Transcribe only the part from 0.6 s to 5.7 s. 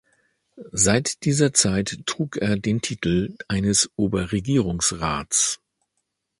Seit dieser Zeit trug er den Titel eines Oberregierungsrats.